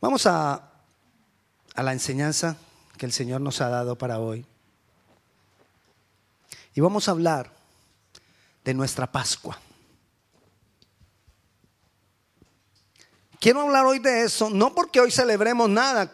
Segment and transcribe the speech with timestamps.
[0.00, 0.70] Vamos a,
[1.74, 2.56] a la enseñanza
[2.96, 4.46] que el Señor nos ha dado para hoy.
[6.74, 7.50] Y vamos a hablar
[8.64, 9.58] de nuestra Pascua.
[13.40, 16.12] Quiero hablar hoy de eso, no porque hoy celebremos nada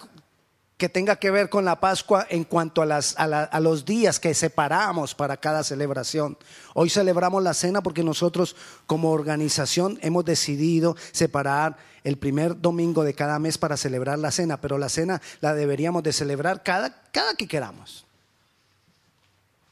[0.77, 5.39] que tenga que ver con la Pascua en cuanto a, los días que separamos para
[5.39, 6.37] cada celebración.
[6.75, 8.57] Hoy celebramos la cena porque nosotros
[8.87, 14.61] como organización hemos decidido separar el primer domingo de cada mes para celebrar la cena,
[14.61, 18.05] pero la cena la deberíamos de celebrar cada, cada que queramos.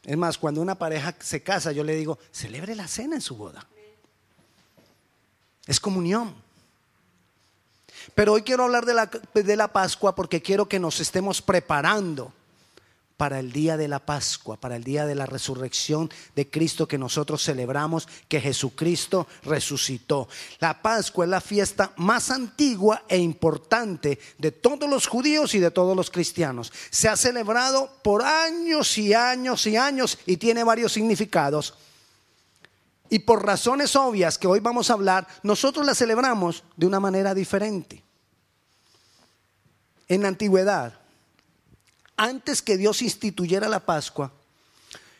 [0.04, 3.36] Es más, cuando una pareja se casa, yo le digo, celebre la cena en su
[3.36, 3.66] boda.
[5.66, 6.43] Es comunión.
[8.14, 12.32] Pero hoy quiero hablar de la, de la, Pascua porque quiero que nos estemos preparando
[13.16, 16.98] para el día de la Pascua, para el día de la resurrección de Cristo que
[16.98, 20.28] nosotros celebramos, que Jesucristo resucitó.
[20.58, 25.70] La Pascua es la fiesta más antigua e importante de todos los judíos y de
[25.70, 26.72] todos los cristianos.
[26.90, 31.74] Se ha celebrado por años y años y años y tiene varios significados.
[33.08, 37.34] Y por razones obvias que hoy vamos a hablar, nosotros la celebramos de una manera
[37.34, 38.03] diferente.
[40.08, 40.98] En la antigüedad,
[42.16, 44.32] antes que Dios instituyera la Pascua,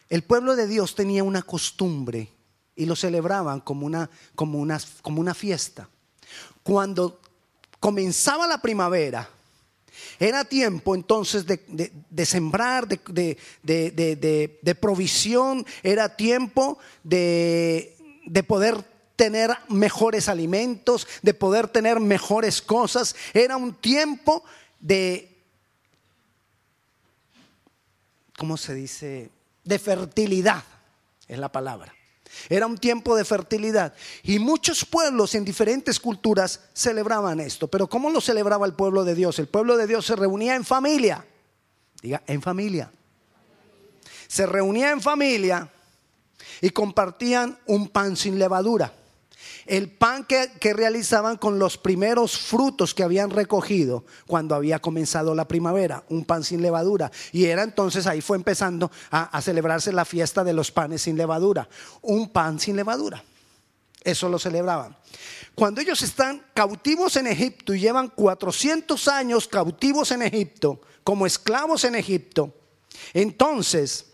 [0.09, 2.29] el pueblo de Dios tenía una costumbre
[2.77, 5.89] y lo celebraban como una, como una, como una fiesta.
[6.63, 7.21] Cuando
[7.81, 9.29] comenzaba la primavera,
[10.19, 17.97] era tiempo entonces de, sembrar, de, de, provisión, era tiempo de,
[18.47, 18.85] poder
[19.17, 23.15] tener mejores alimentos, de poder tener mejores cosas.
[23.33, 24.45] Era un tiempo
[24.85, 25.35] de
[28.37, 29.31] ¿cómo se dice?
[29.65, 30.63] De fertilidad,
[31.27, 31.95] es la palabra.
[32.51, 33.95] Era un tiempo de fertilidad.
[34.25, 37.69] Y muchos pueblos en diferentes culturas celebraban esto.
[37.69, 39.39] Pero ¿cómo lo celebraba el pueblo de Dios?
[39.39, 41.25] El pueblo de Dios se reunía en familia.
[42.03, 42.93] Diga, en familia.
[44.29, 45.71] Se reunía en familia
[46.61, 48.93] y compartían un pan sin levadura
[49.67, 55.49] el pan que, realizaban con los primeros frutos que habían recogido cuando había comenzado la
[55.49, 57.11] primavera, un pan sin levadura.
[57.33, 61.69] Y era entonces, ahí fue empezando a, celebrarse la fiesta de los panes sin levadura,
[62.03, 63.23] un pan sin levadura.
[64.03, 64.97] Eso lo celebraban.
[65.55, 71.85] Cuando ellos están cautivos en Egipto y llevan 400 años cautivos en Egipto, como esclavos
[71.85, 72.53] en Egipto,
[73.13, 74.07] entonces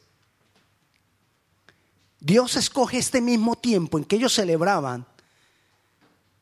[2.21, 5.07] Dios escoge este mismo tiempo en que ellos celebraban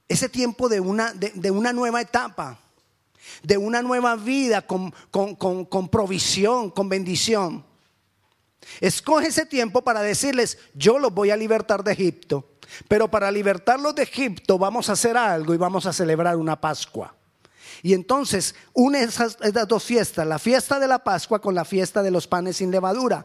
[0.09, 2.59] ese tiempo de una, de, una nueva etapa,
[3.43, 7.65] de una nueva vida con, con, provisión, con bendición.
[8.81, 12.45] Escoge ese tiempo para decirles, yo los voy a libertar de Egipto,
[12.89, 17.15] pero para libertarlos de Egipto vamos a hacer algo y vamos a celebrar una Pascua.
[17.83, 22.03] Y entonces une esas, esas dos fiestas, la fiesta de la Pascua con la fiesta
[22.03, 23.25] de los panes sin levadura.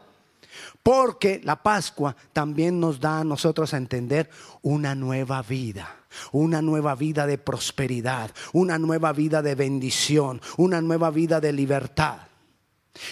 [0.82, 4.30] Porque la Pascua también nos da a nosotros a entender
[4.62, 6.00] una nueva vida
[6.32, 12.20] una nueva vida de prosperidad, una nueva vida de bendición, una nueva vida de libertad.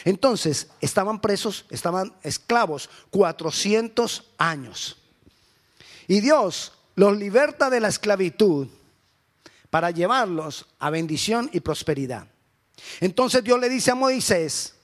[0.05, 4.97] Entonces, estaban presos, estaban esclavos 400 años.
[6.07, 8.67] Y Dios los liberta de la esclavitud
[9.69, 12.27] para llevarlos a bendición y prosperidad.
[12.99, 14.75] Entonces Dios le dice a Moisés,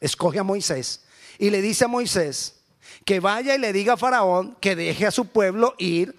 [0.00, 1.02] escoge a Moisés,
[1.38, 2.56] y le dice a Moisés
[3.04, 6.18] que vaya y le diga a Faraón que deje a su pueblo ir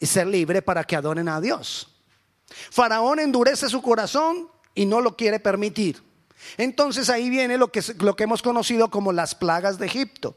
[0.00, 1.94] y ser libre para que adoren a Dios.
[2.70, 6.02] Faraón endurece su corazón y no lo quiere permitir.
[6.56, 7.82] Entonces ahí viene lo que,
[8.18, 10.36] hemos conocido como las plagas de Egipto,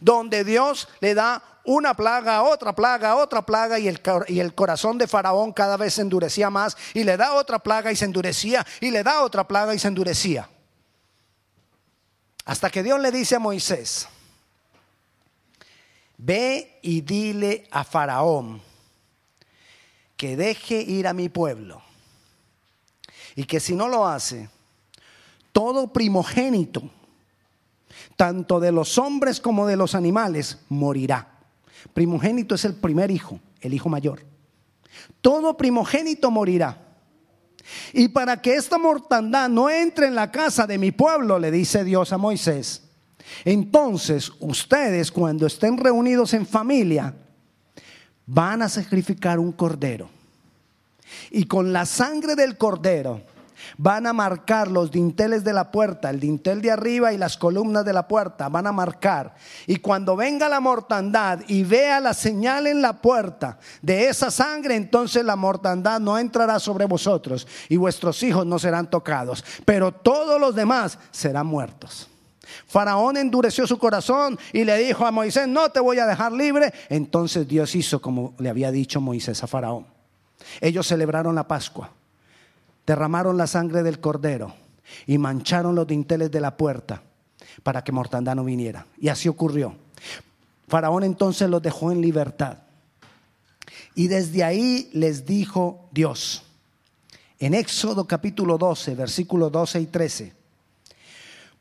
[0.00, 4.98] donde Dios le da una plaga, otra plaga, otra plaga y el, y el corazón
[4.98, 8.66] de Faraón cada vez se endurecía más y le da otra plaga y se endurecía
[8.80, 10.48] y le da otra plaga y se endurecía.
[12.48, 14.08] Hasta que Dios le dice a Moisés,
[16.16, 18.62] ve y dile a Faraón
[20.16, 21.82] que deje ir a mi pueblo.
[23.36, 24.48] Y que si no lo hace,
[25.52, 26.90] todo primogénito,
[28.16, 31.28] tanto de los hombres como de los animales, morirá.
[31.92, 34.24] Primogénito es el primer hijo, el hijo mayor.
[35.20, 36.87] Todo primogénito morirá.
[37.92, 41.84] Y para que esta mortandad no entre en la casa de mi pueblo, le dice
[41.84, 42.82] Dios a Moisés,
[43.44, 47.14] entonces ustedes cuando estén reunidos en familia,
[48.26, 50.08] van a sacrificar un cordero.
[51.30, 53.22] Y con la sangre del cordero
[53.76, 57.84] van a marcar los dinteles de la puerta, el dintel de arriba y las columnas
[57.84, 59.34] de la puerta, van a marcar.
[59.66, 64.76] Y cuando venga la mortandad y vea la señal en la puerta de esa sangre,
[64.76, 70.40] entonces la mortandad no entrará sobre vosotros y vuestros hijos no serán tocados, pero todos
[70.40, 72.08] los demás serán muertos.
[72.66, 76.72] Faraón endureció su corazón y le dijo a Moisés, no te voy a dejar libre.
[76.88, 79.86] Entonces Dios hizo como le había dicho Moisés a Faraón.
[80.60, 81.90] Ellos celebraron la Pascua
[82.88, 84.54] derramaron la sangre del cordero
[85.06, 87.02] y mancharon los dinteles de la puerta
[87.62, 88.86] para que mortandad no viniera.
[88.98, 89.74] Y así ocurrió.
[90.68, 92.60] Faraón entonces los dejó en libertad.
[93.94, 96.44] Y desde ahí les dijo Dios,
[97.38, 100.32] en Éxodo capítulo 12, versículos 12 y 13,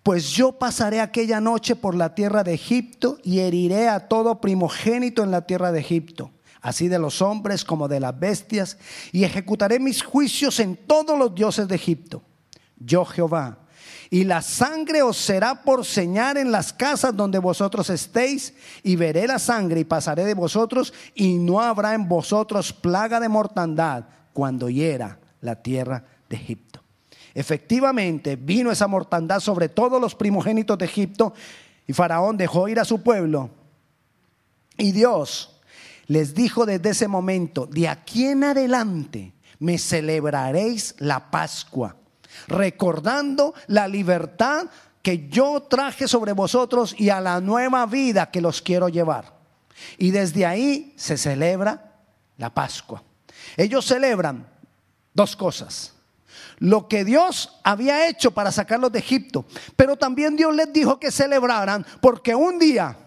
[0.03, 5.23] pues yo pasaré aquella noche por la tierra de Egipto y heriré a todo primogénito
[5.23, 6.31] en la tierra de Egipto
[6.61, 8.77] así de los hombres como de las bestias,
[9.11, 12.23] y ejecutaré mis juicios en todos los dioses de Egipto.
[12.77, 13.59] Yo Jehová.
[14.09, 19.27] Y la sangre os será por señal en las casas donde vosotros estéis, y veré
[19.27, 24.69] la sangre y pasaré de vosotros, y no habrá en vosotros plaga de mortandad cuando
[24.69, 26.81] hiera la tierra de Egipto.
[27.33, 31.33] Efectivamente, vino esa mortandad sobre todos los primogénitos de Egipto,
[31.85, 33.49] y Faraón dejó ir a su pueblo.
[34.77, 35.56] Y Dios
[36.07, 41.95] les dijo desde ese momento, de aquí en adelante me celebraréis la Pascua,
[42.47, 44.67] recordando la libertad
[45.01, 49.37] que yo traje sobre vosotros y a la nueva vida que los quiero llevar.
[49.97, 51.93] Y desde ahí se celebra
[52.37, 53.03] la Pascua.
[53.55, 54.47] Ellos celebran
[55.13, 55.93] dos cosas.
[56.59, 59.45] Lo que Dios había hecho para sacarlos de Egipto,
[59.75, 62.97] pero también Dios les dijo que celebraran porque un día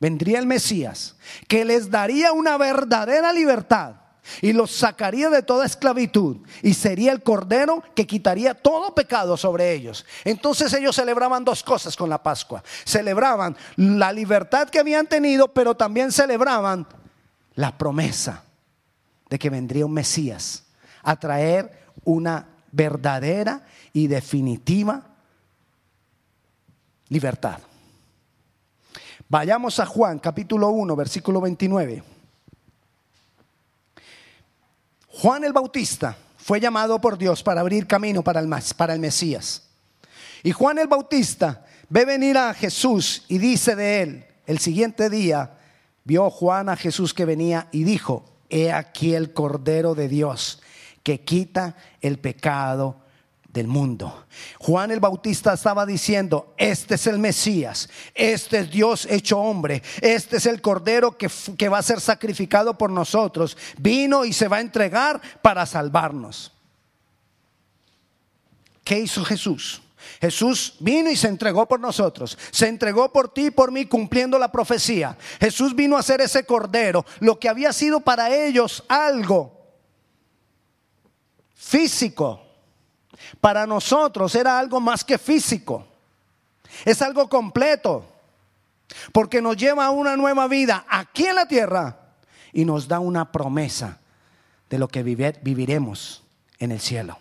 [0.00, 1.16] vendría el Mesías,
[1.46, 3.96] que les daría una verdadera libertad
[4.42, 9.72] y los sacaría de toda esclavitud y sería el cordero que quitaría todo pecado sobre
[9.72, 10.06] ellos.
[10.24, 12.62] Entonces ellos celebraban dos cosas con la Pascua.
[12.84, 16.86] Celebraban la libertad que habían tenido, pero también celebraban
[17.54, 18.44] la promesa
[19.28, 20.64] de que vendría un Mesías
[21.02, 25.02] a traer una verdadera y definitiva
[27.08, 27.58] libertad.
[29.30, 32.02] Vayamos a Juan capítulo 1, versículo 29.
[35.06, 39.68] Juan el Bautista fue llamado por Dios para abrir camino para el, para el Mesías.
[40.42, 45.58] Y Juan el Bautista ve venir a Jesús y dice de él, el siguiente día
[46.02, 50.60] vio Juan a Jesús que venía y dijo, he aquí el Cordero de Dios
[51.04, 52.96] que quita el pecado
[53.52, 54.26] del mundo.
[54.58, 60.36] Juan el Bautista estaba diciendo, este es el Mesías, este es Dios hecho hombre, este
[60.36, 64.58] es el Cordero que, que, va a ser sacrificado por nosotros, vino y se va
[64.58, 66.52] a entregar para salvarnos.
[68.84, 69.82] ¿Qué hizo Jesús?
[70.20, 72.36] Jesús vino y se entregó por nosotros.
[72.50, 75.16] Se entregó por ti y por mí cumpliendo la profecía.
[75.40, 79.60] Jesús vino a ser ese cordero, lo que había sido para ellos algo
[81.54, 82.49] físico,
[83.40, 85.86] para nosotros era algo más que físico.
[86.84, 88.04] Es algo completo.
[89.12, 91.96] Porque nos lleva a una nueva vida aquí en la tierra
[92.52, 93.98] y nos da una promesa
[94.68, 96.24] de lo que viviremos
[96.58, 97.18] en el cielo.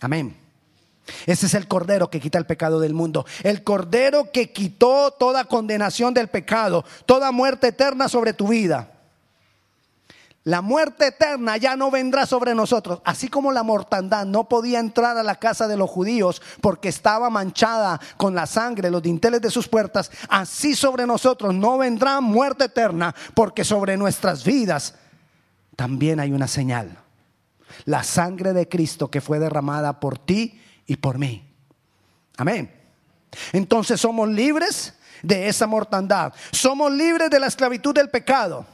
[0.00, 0.36] Amén.
[1.26, 3.26] Ese es el cordero que quita el pecado del mundo.
[3.42, 8.97] El cordero que quitó toda condenación del pecado, toda muerte eterna sobre tu vida.
[10.44, 13.00] La muerte eterna ya no vendrá sobre nosotros.
[13.04, 17.28] Así como la mortandad no podía entrar a la casa de los judíos porque estaba
[17.28, 22.64] manchada con la sangre, los dinteles de sus puertas, así sobre nosotros no vendrá muerte
[22.64, 24.94] eterna porque sobre nuestras vidas
[25.76, 26.96] también hay una señal.
[27.84, 31.44] La sangre de Cristo que fue derramada por ti y por mí.
[32.36, 32.72] Amén.
[33.52, 36.32] Entonces somos libres de esa mortandad.
[36.52, 38.64] Somos libres de la esclavitud del pecado.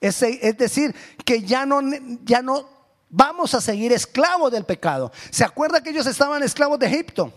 [0.00, 0.20] Es,
[0.56, 1.80] decir, que ya no,
[2.24, 2.66] ya no
[3.10, 5.12] vamos a seguir esclavos del pecado.
[5.30, 7.32] ¿Se acuerda que ellos estaban esclavos de Egipto?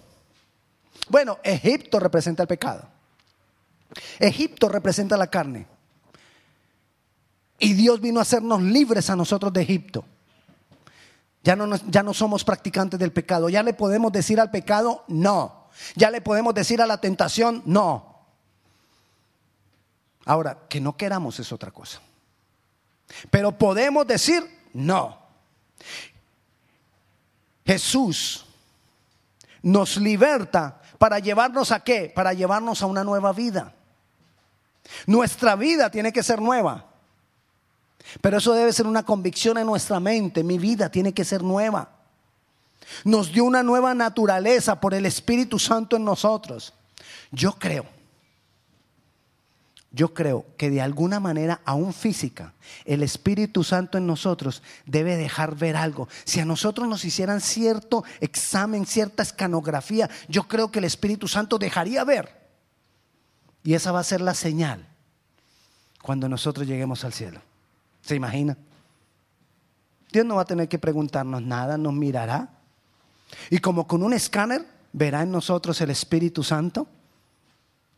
[1.10, 2.88] Bueno, Egipto representa el pecado.
[4.20, 5.68] Egipto representa la carne.
[7.60, 10.06] Y Dios vino a hacernos libres a nosotros de Egipto.
[11.44, 13.50] Ya no, ya no somos practicantes del pecado.
[13.50, 15.68] Ya le podemos decir al pecado no.
[15.96, 18.14] Ya le podemos decir a la tentación no.
[20.26, 22.00] Ahora, que no queramos es otra cosa.
[23.30, 24.44] Pero podemos decir
[24.74, 25.18] no.
[27.66, 28.46] Jesús
[29.62, 32.12] nos liberta para llevarnos a qué?
[32.14, 33.74] Para llevarnos a una nueva vida.
[35.06, 36.86] Nuestra vida tiene que ser nueva.
[38.22, 40.44] Pero eso debe ser una convicción en nuestra mente.
[40.44, 41.90] Mi vida tiene que ser nueva.
[43.06, 46.74] Nos dio una nueva naturaleza por el Espíritu Santo en nosotros.
[47.32, 47.86] Yo creo,
[49.94, 55.56] yo creo que de alguna manera, aún física, el Espíritu Santo en nosotros debe dejar
[55.56, 56.10] ver algo.
[56.26, 61.60] Si a nosotros nos hicieran cierto examen, cierta escanografía, yo creo que el Espíritu Santo
[61.60, 62.44] dejaría ver.
[63.64, 64.88] Y esa va a ser la señal
[66.02, 67.40] cuando nosotros lleguemos al cielo.
[68.02, 68.58] ¿Se imagina?
[70.12, 72.50] Dios no va a tener que preguntarnos nada, nos mirará.
[73.52, 76.88] Y como con un escáner, verá en nosotros el Espíritu Santo.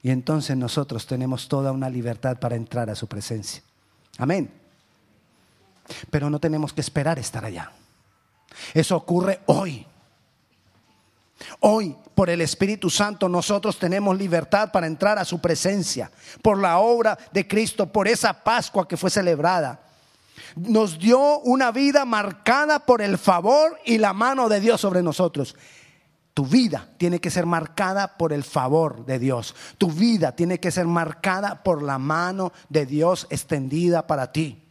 [0.06, 3.64] Y entonces nosotros tenemos toda una libertad para entrar a su presencia.
[4.20, 4.52] Amén.
[6.12, 7.72] Pero no tenemos que esperar estar allá.
[8.76, 9.84] Eso ocurre hoy.
[11.62, 16.12] Hoy, por el Espíritu Santo, nosotros tenemos libertad para entrar a su presencia,
[16.44, 19.82] por la obra de Cristo, por esa Pascua que fue celebrada
[20.56, 25.56] nos dio una vida marcada por el favor y la mano de Dios sobre nosotros.
[26.36, 29.56] Tu vida tiene que ser marcada por el favor de Dios.
[29.78, 34.62] Tu vida tiene que ser marcada por la mano de Dios extendida para ti.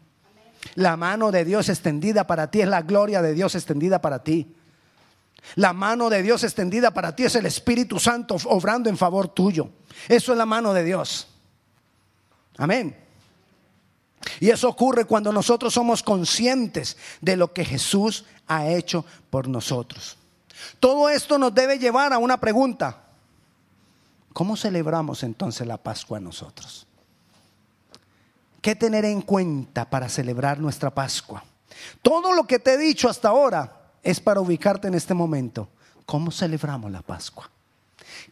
[0.74, 4.54] La mano de Dios extendida para ti es la gloria de Dios extendida para ti.
[5.54, 9.70] La mano de Dios extendida para ti es el Espíritu Santo obrando en favor tuyo.
[10.06, 11.28] Eso es la mano de Dios.
[12.58, 12.94] Amén.
[14.38, 20.18] Y eso ocurre cuando nosotros somos conscientes de lo que Jesús ha hecho por nosotros.
[20.80, 23.02] Todo esto nos debe llevar a una pregunta.
[24.32, 26.86] ¿Cómo celebramos entonces la Pascua nosotros?
[28.60, 31.44] ¿Qué tener en cuenta para celebrar nuestra Pascua?
[32.02, 35.68] Todo lo que te he dicho hasta ahora es para ubicarte en este momento.
[36.06, 37.50] ¿Cómo celebramos la Pascua?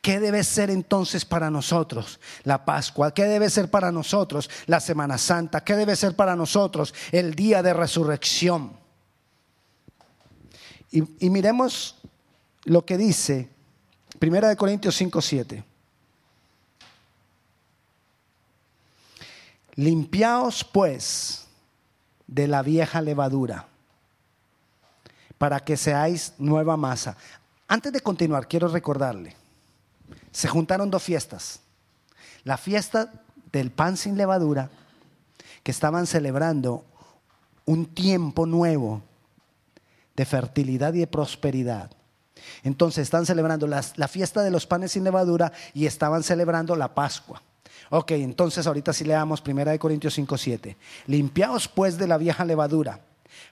[0.01, 3.13] ¿Qué debe ser entonces para nosotros la Pascua?
[3.13, 5.63] ¿Qué debe ser para nosotros la Semana Santa?
[5.63, 8.73] ¿Qué debe ser para nosotros el día de resurrección?
[10.91, 11.97] Y, miremos
[12.65, 13.49] lo que dice
[14.19, 15.65] Primera de Corintios 5, 7.
[19.75, 21.47] Limpiaos pues
[22.27, 23.67] de la vieja levadura
[25.39, 27.17] para que seáis nueva masa.
[27.67, 29.35] Antes de continuar, quiero recordarle
[30.33, 31.61] se juntaron dos fiestas.
[32.45, 33.13] La fiesta
[33.53, 34.71] del pan sin levadura,
[35.63, 36.85] que estaban celebrando
[37.67, 39.03] un tiempo nuevo
[40.17, 41.91] de fertilidad y de prosperidad.
[42.63, 47.43] Entonces están celebrando la, fiesta de los panes sin levadura y estaban celebrando la Pascua.
[47.91, 50.77] Ok, entonces ahorita sí leamos 1 Corintios 5, 7.
[51.07, 53.01] Limpiaos pues de la vieja levadura,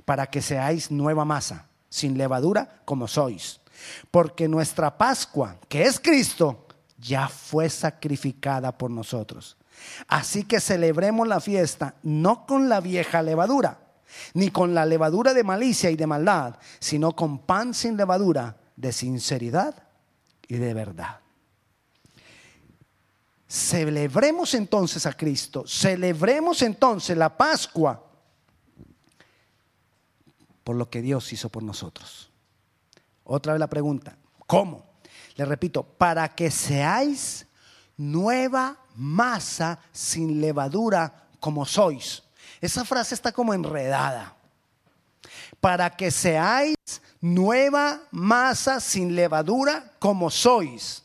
[0.05, 3.61] para que seáis nueva masa, sin levadura como sois.
[4.11, 6.67] Porque nuestra Pascua, que es Cristo,
[6.99, 9.57] ya fue sacrificada por nosotros.
[10.09, 13.79] Así que celebremos la fiesta no con la vieja levadura,
[14.35, 18.93] ni con la levadura de malicia y de maldad, sino con pan sin levadura de
[18.93, 19.75] sinceridad
[20.49, 21.21] y de verdad.
[23.47, 28.07] Celebremos entonces a Cristo, celebremos entonces la Pascua
[30.65, 32.31] por lo que Dios hizo por nosotros.
[33.25, 34.87] Otra vez la pregunta, ¿cómo?
[35.37, 37.47] Le repito, para que seáis
[37.97, 42.23] nueva masa sin levadura como sois.
[42.61, 44.37] Esa frase está como enredada.
[45.61, 46.77] Para que seáis
[47.21, 51.03] nueva masa sin levadura como sois.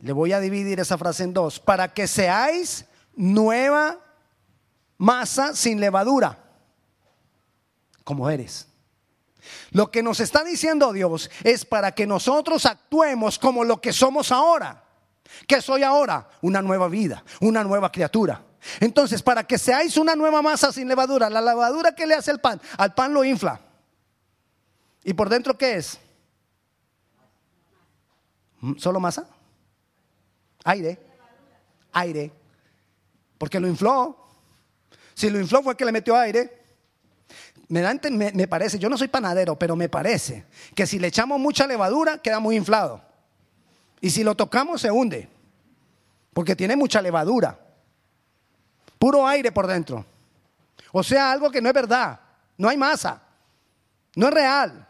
[0.00, 1.58] Le voy a dividir esa frase en dos.
[1.58, 2.84] Para que seáis
[3.16, 3.98] nueva
[4.98, 6.38] masa sin levadura
[8.04, 8.68] como eres.
[9.70, 14.30] Lo que nos está diciendo Dios es para que nosotros actuemos como lo que somos
[14.30, 14.84] ahora.
[15.48, 16.28] ¿Qué soy ahora?
[16.42, 18.42] Una nueva vida, una nueva criatura.
[18.80, 22.40] Entonces, para que seáis una nueva masa sin levadura, la levadura que le hace el
[22.40, 23.60] pan, al pan lo infla.
[25.04, 25.98] ¿Y por dentro qué es?
[28.78, 29.28] ¿Solo masa?
[30.64, 30.98] Aire.
[31.92, 32.32] Aire.
[33.38, 34.16] Porque lo infló.
[35.14, 36.64] Si lo infló fue que le metió aire
[37.68, 40.44] me, me, parece, yo no soy panadero, pero me parece
[40.74, 43.02] que si le echamos mucha levadura queda muy inflado.
[44.00, 45.28] Y si lo tocamos se hunde,
[46.32, 47.58] porque tiene mucha levadura.
[48.98, 50.04] Puro aire por dentro.
[50.92, 52.20] O sea, algo que no es verdad,
[52.58, 53.22] no hay masa,
[54.14, 54.88] no es real.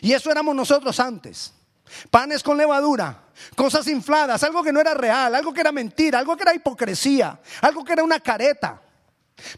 [0.00, 1.52] Y eso éramos nosotros antes.
[2.10, 3.24] Panes con levadura,
[3.56, 7.40] cosas infladas, algo que no era real, algo que era mentira, algo que era hipocresía,
[7.62, 8.80] algo que era una careta.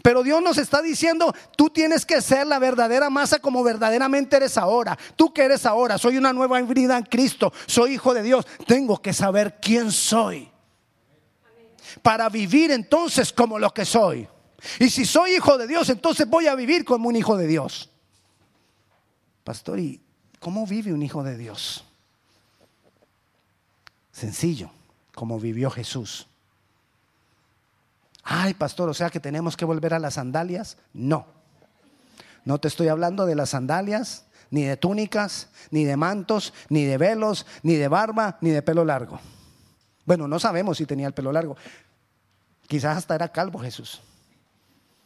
[0.03, 4.57] Pero Dios nos está diciendo, tú tienes que ser la verdadera masa como verdaderamente eres
[4.57, 4.99] ahora.
[5.17, 9.01] Tú que eres ahora, soy una nueva vida en Cristo, soy hijo de Dios, tengo
[9.01, 10.51] que saber quién soy.
[12.01, 14.29] Para vivir entonces como lo que soy.
[14.79, 17.91] Y si soy hijo de Dios, entonces voy a vivir como un hijo de Dios.
[19.45, 20.01] Pastor, ¿y,
[20.43, 21.85] ¿Cómo vive un hijo de Dios?
[24.11, 24.71] Sencillo,
[25.15, 26.27] como vivió Jesús.
[28.25, 30.79] Ay, pastor, o sea que tenemos que volver a las sandalias.
[30.93, 31.27] No,
[32.45, 36.99] no te estoy hablando de las sandalias, ni de túnicas, ni de mantos, ni de
[36.99, 39.21] velos, ni de barba, ni de pelo largo.
[40.05, 41.57] Bueno, no sabemos si tenía el pelo largo.
[42.67, 44.03] Quizás hasta era calvo Jesús.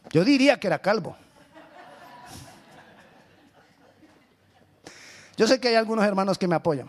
[0.08, 1.14] Yo diría que era calvo.
[5.36, 6.88] Yo sé que hay algunos hermanos que me apoyan.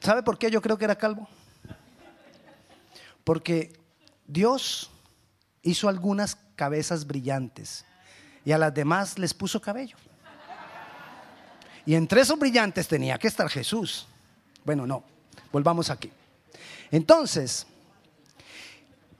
[0.00, 1.28] ¿Sabe por qué yo creo que era calvo?
[3.24, 3.72] Porque
[4.26, 4.90] Dios
[5.62, 7.84] hizo algunas cabezas brillantes
[8.44, 9.96] y a las demás les puso cabello.
[11.84, 14.06] Y entre esos brillantes tenía que estar Jesús.
[14.64, 15.04] Bueno, no,
[15.50, 16.12] volvamos aquí.
[16.90, 17.66] Entonces,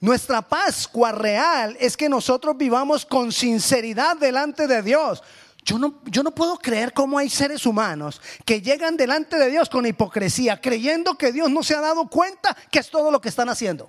[0.02, 5.22] nuestra Pascua real es que nosotros vivamos con sinceridad delante de Dios.
[5.64, 9.70] Yo no, yo no puedo creer cómo hay seres humanos que llegan delante de Dios
[9.70, 13.28] con hipocresía, creyendo que Dios no se ha dado cuenta que es todo lo que
[13.28, 13.88] están haciendo.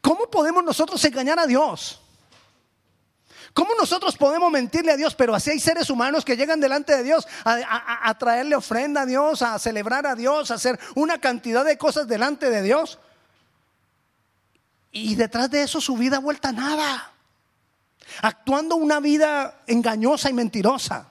[0.00, 2.00] ¿Cómo podemos nosotros engañar a Dios?
[3.52, 5.14] ¿Cómo nosotros podemos mentirle a Dios?
[5.14, 9.06] Pero así hay seres humanos que llegan delante de Dios a, a, traerle ofrenda a
[9.06, 12.98] Dios, a celebrar a Dios, a hacer una cantidad de cosas delante de Dios.
[14.94, 17.12] Y detrás de eso su vida vuelta a nada.
[18.22, 21.08] Actuando una vida engañosa y mentirosa.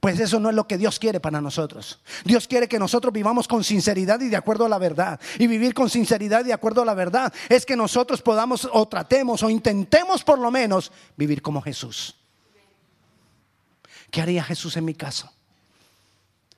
[0.00, 2.00] Pues eso no es lo que Dios quiere para nosotros.
[2.24, 5.20] Dios quiere que nosotros vivamos con sinceridad y de acuerdo a la verdad.
[5.38, 8.88] Y vivir con sinceridad y de acuerdo a la verdad es que nosotros podamos o
[8.88, 12.16] tratemos o intentemos por lo menos vivir como Jesús.
[14.10, 15.32] ¿Qué haría Jesús en mi caso?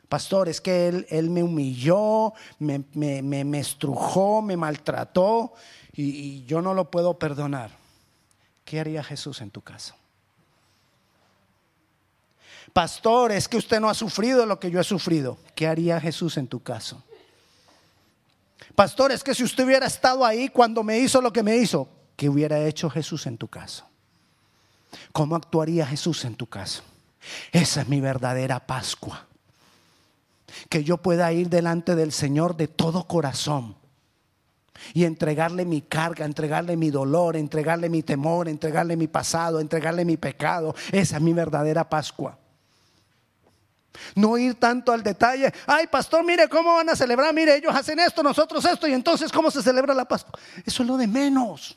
[0.09, 5.53] Pastor, es que Él, él me humilló, me, me, me estrujó, me maltrató
[5.97, 7.71] y, yo no lo puedo perdonar,
[8.65, 9.95] ¿qué haría Jesús en tu caso?
[12.73, 15.39] Pastor, es que usted no ha sufrido lo que yo he sufrido.
[15.55, 17.03] ¿Qué haría Jesús en tu caso?
[18.75, 21.89] Pastor, es que si usted hubiera estado ahí cuando me hizo lo que me hizo,
[22.17, 23.87] ¿qué hubiera hecho Jesús en tu caso?
[25.13, 26.83] ¿Cómo actuaría Jesús en tu caso?
[27.53, 29.27] Esa es mi verdadera Pascua.
[30.69, 33.77] Que yo pueda ir delante del Señor de todo corazón
[34.95, 40.17] y entregarle mi carga, entregarle mi dolor, entregarle mi temor, entregarle mi pasado, entregarle mi
[40.17, 40.75] pecado.
[40.93, 42.39] Esa es mi verdadera Pascua.
[44.15, 45.53] No ir tanto al detalle.
[45.67, 47.33] Ay, pastor, mire cómo van a celebrar.
[47.35, 48.87] Mire, ellos hacen esto, nosotros esto.
[48.87, 50.39] Y entonces, ¿cómo se celebra la Pascua?
[50.65, 51.77] Eso es lo de menos.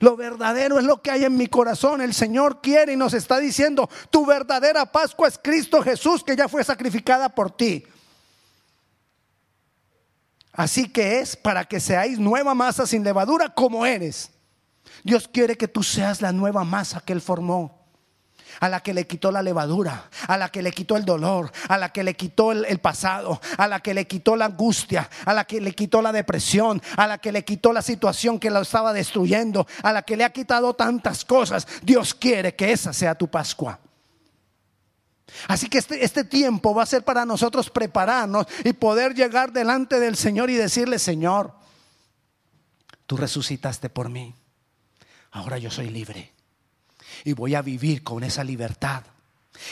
[0.00, 2.00] Lo verdadero es lo que hay en mi corazón.
[2.00, 6.48] El Señor quiere y nos está diciendo, tu verdadera Pascua es Cristo Jesús que ya
[6.48, 7.84] fue sacrificada por ti.
[10.58, 14.32] Así que es para que seáis nueva masa sin levadura como eres.
[15.04, 17.86] Dios quiere que tú seas la nueva masa que Él formó.
[18.58, 21.78] A la que le quitó la levadura, a la que le quitó el dolor, a
[21.78, 25.44] la que le quitó el, pasado, a la que le quitó la angustia, a la
[25.44, 28.92] que le quitó la depresión, a la que le quitó la situación que lo estaba
[28.92, 31.68] destruyendo, a la que le ha quitado tantas cosas.
[31.82, 33.78] Dios quiere que esa sea tu Pascua.
[35.46, 40.00] Así que este, este, tiempo va a ser para nosotros prepararnos y poder llegar delante
[40.00, 41.52] del Señor y decirle, Señor,
[43.06, 44.34] tú resucitaste por mí.
[45.32, 46.32] Ahora yo soy libre
[47.24, 49.04] y voy a vivir con esa libertad.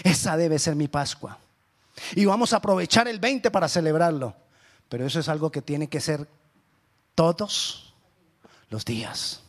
[0.02, 1.38] Esa debe ser mi Pascua.
[2.14, 4.34] Y vamos a aprovechar el 20 para celebrarlo.
[4.88, 6.28] Pero eso es algo que tiene que ser
[7.14, 7.94] todos
[8.70, 9.40] los días.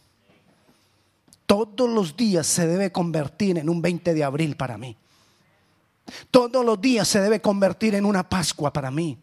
[1.45, 4.97] Todos los días se debe convertir en un 20 de abril para mí.
[6.31, 9.17] Todos los días se debe convertir en una Pascua para mí.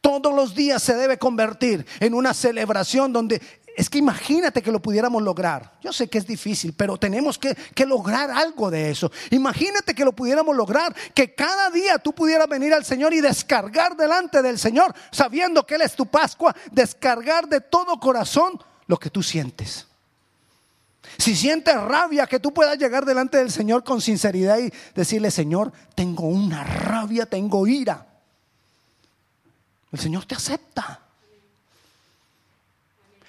[0.00, 3.40] Todos los días se debe convertir en una celebración donde
[3.76, 5.78] es que imagínate que lo pudiéramos lograr.
[5.80, 9.12] Yo sé que es difícil, pero tenemos que, que, lograr algo de eso.
[9.30, 13.96] Imagínate que lo pudiéramos lograr, que cada día tú pudieras venir al Señor y descargar
[13.96, 19.10] delante del Señor, sabiendo que Él es tu Pascua, descargar de todo corazón lo que
[19.10, 19.87] tú sientes.
[21.18, 25.72] Si sientes rabia, que tú puedas llegar delante del Señor con sinceridad y decirle, Señor,
[25.96, 28.06] tengo una rabia, tengo ira.
[29.90, 31.00] El Señor te acepta.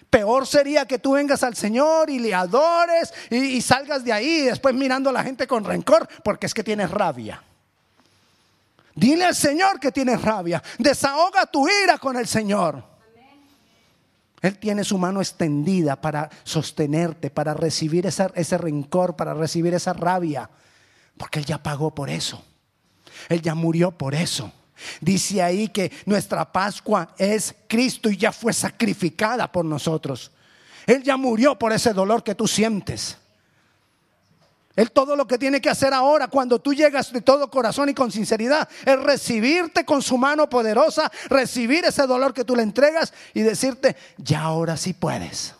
[0.09, 4.73] Peor sería que tú vengas al Señor y le adores y, salgas de ahí después
[4.73, 7.41] mirando a la gente con rencor porque es que tienes rabia.
[8.95, 10.61] Dile al Señor que tienes rabia.
[10.77, 12.83] Desahoga tu ira con el Señor.
[14.41, 20.49] Él tiene su mano extendida para sostenerte, para recibir ese rencor, para recibir esa rabia.
[21.17, 22.43] Porque Él ya pagó por eso.
[23.27, 24.51] Él ya murió por eso.
[25.01, 30.31] Dice ahí que nuestra Pascua es Cristo y ya fue sacrificada por nosotros.
[30.85, 33.17] Él ya murió por ese dolor que tú sientes.
[34.79, 37.93] Él todo lo que tiene que hacer ahora, cuando tú llegas de todo corazón y
[37.93, 43.13] con sinceridad, es recibirte con su mano poderosa, recibir ese dolor que tú le entregas
[43.33, 45.53] y decirte, ya ahora sí puedes.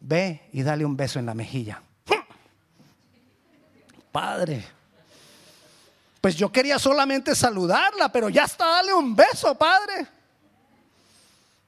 [0.00, 1.82] Ve y dale un beso en la mejilla.
[4.12, 4.62] Padre,
[6.20, 10.06] pues yo quería solamente saludarla, pero ya está, dale un beso, Padre.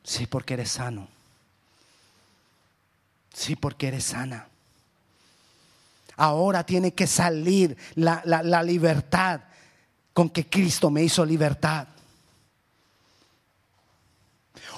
[0.04, 1.08] Sí, porque eres sano.
[3.32, 4.52] Sí, porque eres sana.
[6.22, 9.40] Ahora tiene que salir la, la libertad
[10.12, 11.88] con que Cristo me hizo libertad.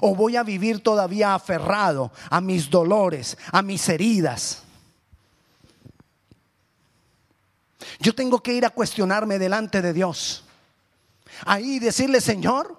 [0.00, 4.62] O voy a vivir todavía aferrado a mis dolores, a mis heridas.
[8.00, 10.44] Yo tengo que ir a cuestionarme delante de Dios.
[11.44, 12.74] Ahí decirle, Señor,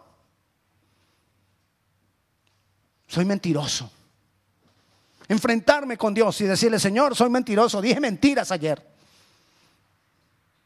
[3.06, 3.92] soy mentiroso.
[5.28, 8.86] Enfrentarme con Dios y decirle, Señor, soy mentiroso, dije mentiras ayer.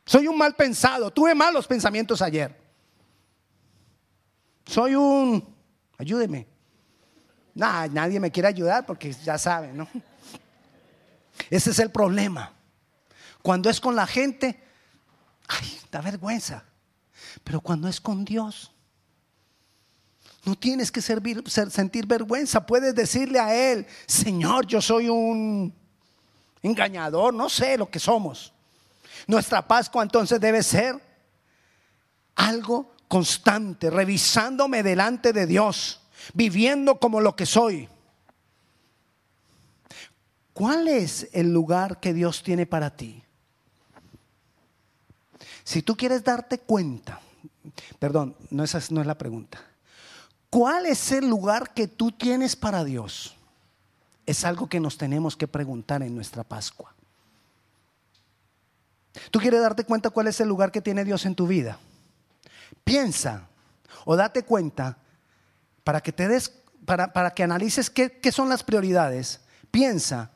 [0.05, 2.55] Soy un mal pensado, tuve malos pensamientos ayer.
[4.65, 5.55] Soy un,
[5.97, 6.47] ayúdeme.
[7.53, 9.87] Nah, nadie me quiere ayudar porque ya saben, ¿no?
[11.49, 12.53] Ese es el problema.
[13.41, 14.61] Cuando es con la gente,
[15.47, 16.63] ay, da vergüenza.
[17.43, 18.71] Pero cuando es con Dios,
[20.45, 22.65] no tienes que sentir vergüenza.
[22.65, 25.73] Puedes decirle a Él, Señor, yo soy un
[26.61, 28.53] engañador, no sé lo que somos.
[29.27, 30.95] Nuestra Pascua entonces debe ser
[32.35, 36.01] algo constante, revisándome delante de Dios,
[36.33, 37.89] viviendo como lo que soy.
[40.53, 43.23] ¿Cuál es el lugar que Dios tiene para ti?
[45.63, 47.19] Si tú quieres darte cuenta,
[47.99, 49.68] perdón, no esa no es la pregunta.
[50.49, 53.35] ¿Cuál es el lugar que tú tienes para Dios?
[54.25, 56.93] Es algo que nos tenemos que preguntar en nuestra Pascua.
[59.31, 61.77] ¿Tú quieres darte cuenta cuál es el lugar que tiene Dios en tu vida?
[62.83, 63.47] Piensa
[64.05, 64.97] o date cuenta
[65.83, 66.49] para que te des,
[66.85, 69.41] para, para que analices qué, qué son las prioridades.
[69.71, 70.31] Piensa,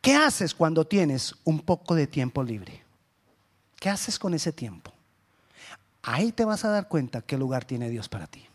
[0.00, 2.82] ¿qué haces cuando tienes un poco de tiempo libre?
[3.76, 4.92] ¿Qué haces con ese tiempo?
[6.02, 8.46] Ahí te vas a dar cuenta qué lugar tiene Dios para ti.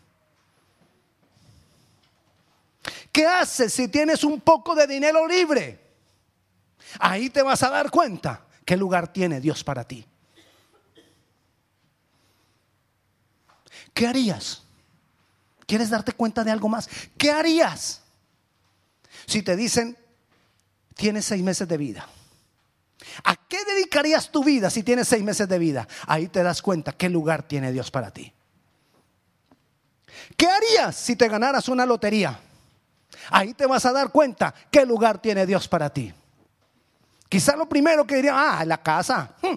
[3.12, 5.80] ¿Qué haces si tienes un poco de dinero libre?
[6.98, 10.06] Ahí te vas a dar cuenta qué lugar tiene Dios para ti.
[13.92, 14.62] ¿Qué harías?
[15.66, 16.88] ¿Quieres darte cuenta de algo más?
[17.16, 18.02] ¿Qué harías
[19.26, 19.96] si te dicen,
[20.94, 22.08] tienes seis meses de vida?
[23.24, 25.88] ¿A qué dedicarías tu vida si tienes seis meses de vida?
[26.06, 28.32] Ahí te das cuenta qué lugar tiene Dios para ti.
[30.36, 32.40] ¿Qué harías si te ganaras una lotería?
[33.30, 36.12] Ahí te vas a dar cuenta qué lugar tiene Dios para ti.
[37.28, 39.34] Quizá lo primero que diría, ah, la casa.
[39.42, 39.54] Hmm.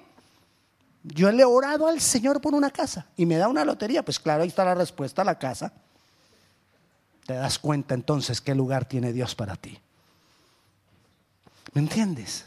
[1.04, 4.04] Yo le he orado al Señor por una casa y me da una lotería.
[4.04, 5.74] Pues claro, ahí está la respuesta, la casa.
[7.26, 9.80] Te das cuenta entonces qué lugar tiene Dios para ti.
[11.74, 12.46] ¿Me entiendes?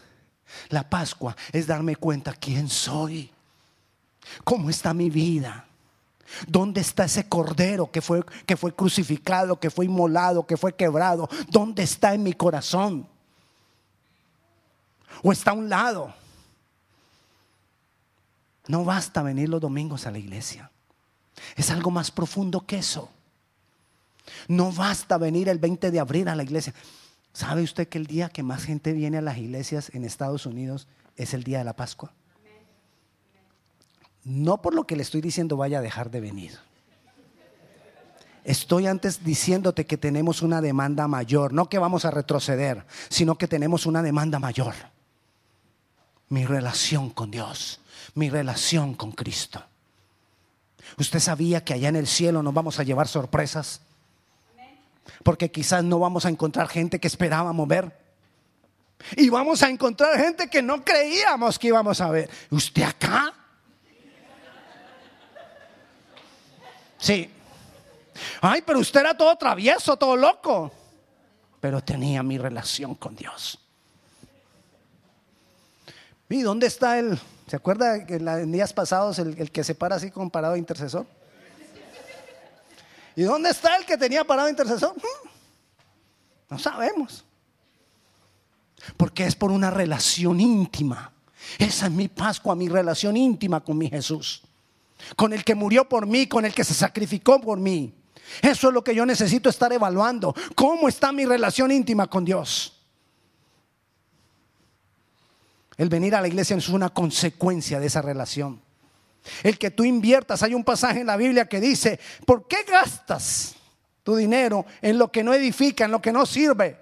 [0.69, 3.31] La Pascua es darme cuenta quién soy,
[4.45, 5.66] cómo está mi vida,
[6.47, 11.29] ¿Dónde está ese cordero que fue, que fue crucificado, que fue inmolado, que fue quebrado?
[11.49, 13.09] ¿Dónde está en mi corazón?
[15.23, 16.15] ¿O está a un lado?
[18.69, 20.71] No basta venir los domingos a la iglesia.
[21.55, 23.11] Es algo más profundo que eso.
[24.49, 26.75] No basta venir el 20 de abril a la iglesia.
[27.33, 30.89] ¿Sabe usted que el día que más gente viene a las iglesias en Estados Unidos
[31.17, 32.13] es el día de la Pascua?
[34.27, 36.59] No por lo que le estoy diciendo vaya a dejar de venir.
[38.43, 43.47] Estoy antes diciéndote que tenemos una demanda mayor, no que vamos a retroceder, sino que
[43.47, 44.75] tenemos una demanda mayor.
[46.29, 47.81] Mi relación con Dios,
[48.15, 49.63] mi relación con Cristo.
[50.99, 53.81] ¿Usted sabía que allá en el cielo nos vamos a llevar sorpresas?
[55.23, 57.97] Porque quizás no vamos a encontrar gente que esperábamos ver.
[59.17, 62.29] Y vamos a encontrar gente que no creíamos que íbamos a ver.
[62.51, 63.33] ¿Usted acá?
[66.99, 67.31] Sí.
[68.41, 70.71] Ay, pero usted era todo travieso, todo loco.
[71.61, 73.59] Pero tenía mi relación con Dios.
[76.29, 77.19] ¿Y dónde está el?
[77.47, 81.07] ¿Se acuerda que en días pasados el, que se para así con parado de intercesor?
[83.15, 84.95] ¿Y dónde está el que tenía parado de intercesor?
[84.95, 85.29] Hmm.
[86.51, 87.25] No sabemos.
[88.97, 91.13] Porque es por una relación íntima.
[91.59, 94.43] Esa es mi Pascua, mi relación íntima con mi Jesús
[95.15, 97.95] con el que murió por mí, con el que se sacrificó por mí.
[98.43, 100.35] Eso es lo que yo necesito estar evaluando.
[100.55, 102.73] ¿Cómo está mi relación íntima con Dios?
[105.77, 108.61] El venir a la iglesia es una consecuencia de esa relación.
[109.43, 113.55] El que tú inviertas, hay un pasaje en la Biblia que dice, ¿por qué gastas
[114.03, 116.79] tu dinero en lo que no edifica, en lo que no sirve?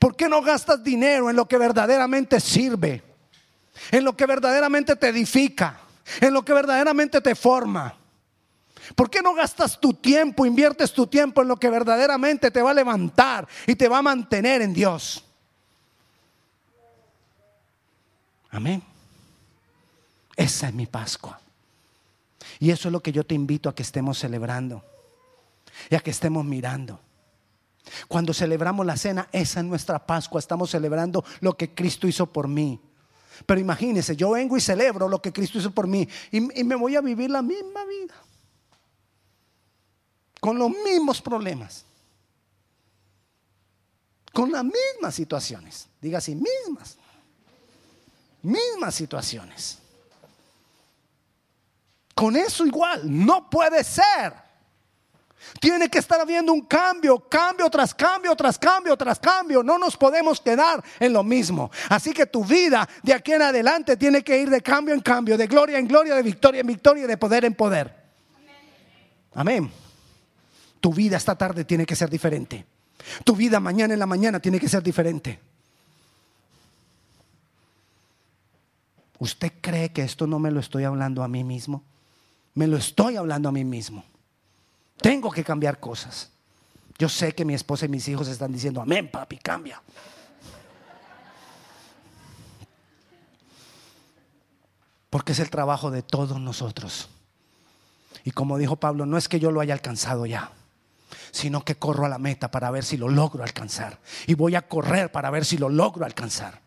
[0.00, 3.02] ¿Por qué no gastas dinero en lo que verdaderamente sirve?
[3.90, 5.80] En lo que verdaderamente te edifica,
[6.20, 7.94] en lo que verdaderamente te forma.
[8.94, 12.70] ¿Por qué no gastas tu tiempo, inviertes tu tiempo en lo que verdaderamente te va
[12.70, 15.24] a levantar y te va a mantener en Dios?
[18.50, 18.82] Amén.
[20.36, 21.40] Esa es mi Pascua.
[22.58, 24.84] Y eso es lo que yo te invito a que estemos celebrando
[25.90, 27.00] y a que estemos mirando.
[28.08, 30.38] Cuando celebramos la cena, esa es nuestra Pascua.
[30.38, 32.80] Estamos celebrando lo que Cristo hizo por mí.
[33.44, 36.74] Pero imagínense, yo vengo y celebro lo que Cristo hizo por mí y, y me
[36.74, 38.14] voy a vivir la misma vida.
[40.40, 41.84] Con los mismos problemas.
[44.32, 45.88] Con las mismas situaciones.
[46.00, 46.96] Diga así, mismas.
[48.42, 49.78] Mismas situaciones.
[52.14, 54.45] Con eso igual, no puede ser.
[55.60, 59.62] Tiene que estar habiendo un cambio, cambio tras cambio, tras cambio, tras cambio.
[59.62, 61.70] No nos podemos quedar en lo mismo.
[61.88, 65.36] Así que tu vida de aquí en adelante tiene que ir de cambio en cambio,
[65.36, 67.94] de gloria en gloria, de victoria en victoria, de poder en poder.
[69.34, 69.70] Amén.
[70.80, 72.66] Tu vida esta tarde tiene que ser diferente.
[73.24, 75.38] Tu vida mañana en la mañana tiene que ser diferente.
[79.18, 81.82] ¿Usted cree que esto no me lo estoy hablando a mí mismo?
[82.54, 84.04] Me lo estoy hablando a mí mismo.
[84.98, 86.30] Tengo que cambiar cosas.
[86.98, 89.82] Yo sé que mi esposa y mis hijos están diciendo, amén, papi, cambia.
[95.10, 97.08] Porque es el trabajo de todos nosotros.
[98.24, 100.50] Y como dijo Pablo, no es que yo lo haya alcanzado ya,
[101.30, 104.00] sino que corro a la meta para ver si lo logro alcanzar.
[104.26, 106.65] Y voy a correr para ver si lo logro alcanzar.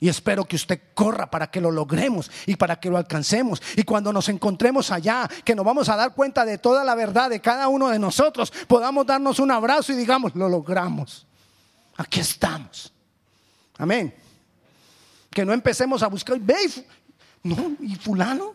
[0.00, 3.60] Y espero que usted corra para que lo logremos y para que lo alcancemos.
[3.76, 7.30] Y cuando nos encontremos allá, que nos vamos a dar cuenta de toda la verdad
[7.30, 11.26] de cada uno de nosotros, podamos darnos un abrazo y digamos, lo logramos.
[11.96, 12.92] Aquí estamos.
[13.76, 14.14] Amén.
[15.30, 16.56] Que no empecemos a buscar, ve,
[17.42, 18.54] no, y fulano.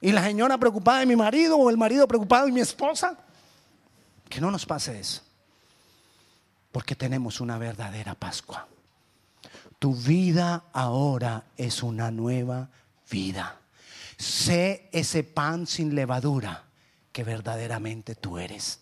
[0.00, 3.16] Y la señora preocupada de mi marido o el marido preocupado de mi esposa.
[4.28, 5.22] Que no nos pase eso.
[6.70, 8.68] Porque tenemos una verdadera Pascua.
[9.78, 12.68] Tu vida ahora es una nueva
[13.10, 13.60] vida.
[14.16, 16.64] Sé ese pan sin levadura
[17.12, 18.80] que verdaderamente tú eres.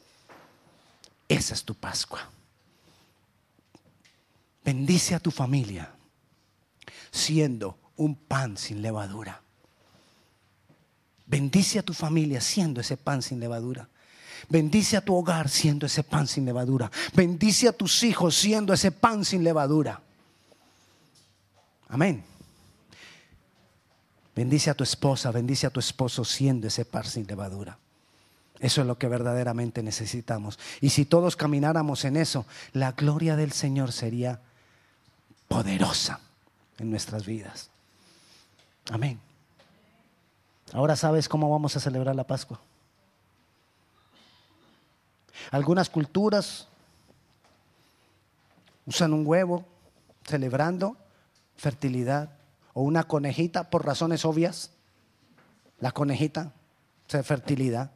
[1.28, 2.30] Esa es tu Pascua.
[4.64, 5.92] Bendice a tu familia
[7.11, 9.40] siendo un pan sin levadura.
[11.26, 13.88] Bendice a tu familia siendo ese pan sin levadura.
[14.48, 16.90] Bendice a tu hogar siendo ese pan sin levadura.
[17.14, 20.02] Bendice a tus hijos siendo ese pan sin levadura.
[21.88, 22.25] Amén.
[24.35, 27.79] Bendice a tu esposa, bendice a tu esposo siendo ese par sin levadura.
[28.61, 30.59] Eso es lo que verdaderamente necesitamos.
[30.81, 34.40] Y si todos camináramos en eso, la gloria del Señor sería
[35.49, 36.20] poderosa
[36.79, 37.70] en nuestras vidas.
[38.90, 39.20] Amén.
[40.72, 42.61] Ahora sabes cómo vamos a celebrar la Pascua.
[45.51, 46.66] Algunas culturas
[48.85, 49.64] usan un huevo
[50.25, 50.96] celebrando
[51.57, 52.31] fertilidad
[52.73, 54.73] o una conejita por razones obvias.
[55.79, 56.53] La conejita,
[57.09, 57.90] de fertilidad.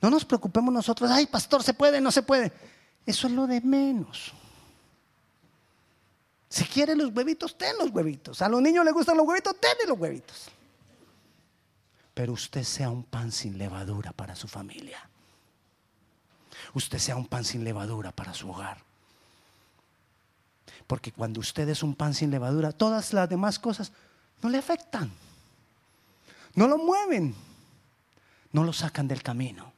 [0.00, 2.52] No nos preocupemos nosotros, ay pastor, se puede, no se puede.
[3.06, 4.32] Eso es lo de menos.
[6.48, 8.40] Si quiere los huevitos, ten los huevitos.
[8.42, 10.48] A los niños les gustan los huevitos, ten los huevitos.
[12.14, 14.98] Pero usted sea un pan sin levadura para su familia.
[16.74, 18.87] Usted sea un pan sin levadura para su hogar.
[20.88, 23.92] Porque cuando usted es un pan sin levadura, todas las demás cosas
[24.42, 25.12] no le afectan.
[26.54, 27.34] No lo mueven.
[28.52, 29.70] No lo sacan del camino.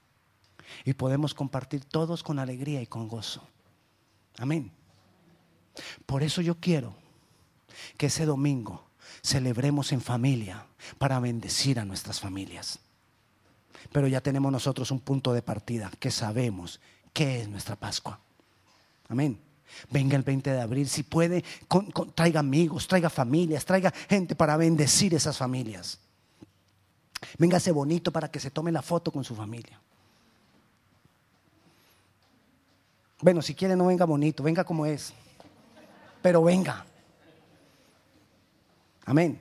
[0.85, 3.43] Y podemos compartir todos con alegría y con gozo.
[4.39, 4.71] Amén.
[6.07, 6.95] Por eso yo quiero
[7.97, 8.87] que ese domingo
[9.23, 10.65] celebremos en familia
[10.97, 12.79] para bendecir a nuestras familias.
[13.91, 16.81] Pero ya tenemos nosotros un punto de partida que sabemos
[17.13, 18.21] qué es nuestra Pascua.
[19.09, 19.50] Amén.
[19.91, 21.45] Venga el 20 de abril, si puede,
[22.15, 25.99] traiga amigos, traiga familias, traiga gente para bendecir esas familias.
[27.39, 29.81] Véngase bonito para que se tome la foto con su familia.
[33.21, 35.13] Bueno, si quiere no venga bonito, venga como es.
[36.23, 36.85] Pero venga.
[39.05, 39.39] Amén.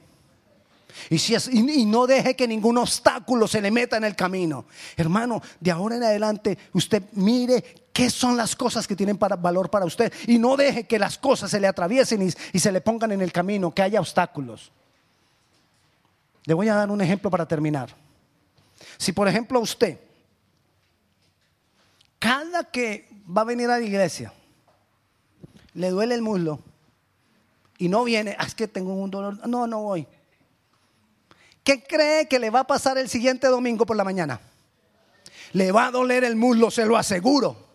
[1.10, 4.66] Y, si es, y, no deje que ningún obstáculo se le meta en el camino.
[4.98, 9.70] Hermano, de ahora en adelante usted mire qué son las cosas que tienen para, valor
[9.70, 10.12] para usted.
[10.28, 13.22] Y no deje que las cosas se le atraviesen y, y se le pongan en
[13.22, 14.72] el camino, que haya obstáculos.
[16.46, 17.96] Le voy a dar un ejemplo para terminar.
[18.98, 20.00] Si por ejemplo usted,
[22.18, 24.34] cada que va a venir a la iglesia,
[25.74, 26.60] le duele el muslo
[27.78, 30.06] y no viene, ah, es que tengo un dolor, no, no voy.
[31.64, 34.42] ¿Qué cree que le va a pasar el siguiente domingo por la mañana?
[35.54, 37.69] Le va a doler el muslo, se lo aseguro.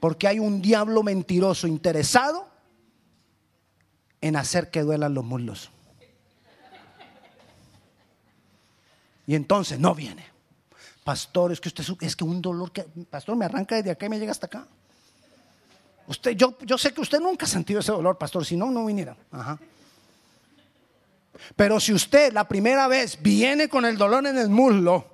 [0.00, 2.48] Porque hay un diablo mentiroso interesado
[4.20, 5.70] en hacer que duelan los muslos.
[9.26, 10.24] Y entonces no viene.
[11.04, 14.08] Pastor, es que usted es que un dolor que pastor me arranca desde acá y
[14.08, 14.66] me llega hasta acá.
[16.06, 18.86] Usted, yo, yo sé que usted nunca ha sentido ese dolor, pastor, si no, no
[18.86, 19.16] viniera.
[21.54, 25.06] Pero si usted la primera vez viene con el dolor en el muslo,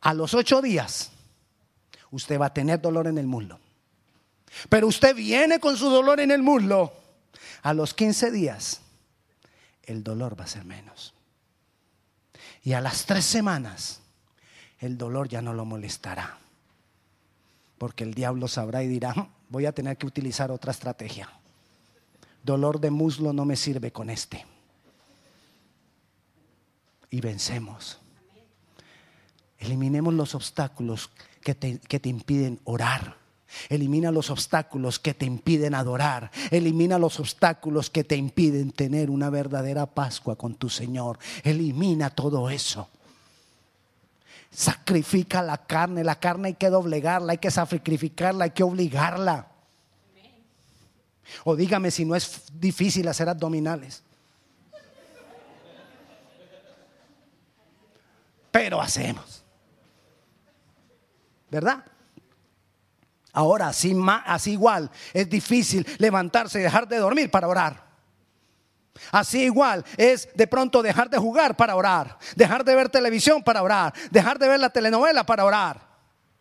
[0.00, 1.12] a los ocho días,
[2.10, 3.58] usted va a tener dolor en el muslo.
[4.68, 6.92] Pero usted viene con su dolor en el muslo,
[7.62, 8.80] a los 15 días,
[9.84, 11.14] el dolor va a ser menos.
[12.62, 14.00] Y a las tres semanas,
[14.78, 16.40] el dolor ya no lo molestará
[17.80, 21.30] porque el diablo sabrá y dirá, hm, voy a tener que utilizar otra estrategia.
[22.42, 24.44] Dolor de muslo no me sirve con este.
[27.08, 27.98] Y vencemos.
[29.58, 31.08] Eliminemos los obstáculos
[31.42, 33.18] que te, que te impiden orar.
[33.68, 36.30] Elimina los obstáculos que te impiden adorar.
[36.50, 41.18] Elimina los obstáculos que te impiden tener una verdadera Pascua con tu Señor.
[41.42, 42.88] Elimina todo eso
[44.50, 46.04] sacrifica la carne.
[46.04, 49.46] La carne hay que doblegarla, hay que sacrificarla, hay que obligarla.
[51.44, 54.02] O dígame si no es difícil hacer abdominales.
[58.50, 59.44] Pero hacemos.
[61.50, 61.84] ¿Verdad?
[63.32, 67.90] Ahora, así, igual, es difícil levantarse y dejar de dormir para orar.
[69.12, 73.62] Así igual es de pronto dejar de jugar para orar, dejar de ver televisión para
[73.62, 75.80] orar, dejar de ver la telenovela para orar,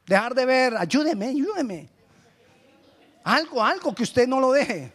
[0.05, 1.89] dejar de ver, ayúdeme, ayúdeme.
[3.23, 4.91] Algo, algo que usted no lo deje.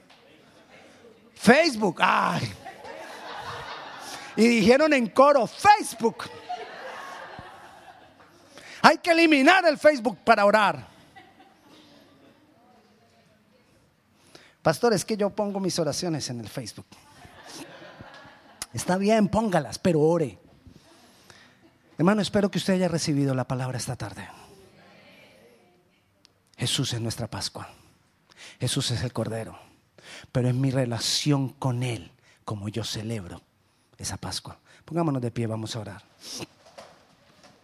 [1.35, 2.53] Facebook, ay.
[4.37, 6.25] Y dijeron en coro, Facebook.
[8.87, 10.87] Hay que eliminar el Facebook para orar.
[14.61, 16.85] Pastor, es que yo pongo mis oraciones en el Facebook.
[18.75, 20.39] Está bien, póngalas, pero ore.
[21.97, 24.29] Hermano, espero que usted haya recibido la palabra esta tarde.
[26.59, 27.71] Jesús es nuestra Pascua.
[28.61, 29.59] Jesús es el Cordero.
[30.31, 32.13] Pero es mi relación con Él
[32.45, 33.41] como yo celebro
[33.97, 34.59] esa Pascua.
[34.85, 36.03] Pongámonos de pie, vamos a orar.